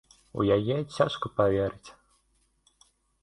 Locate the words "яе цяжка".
0.55-1.29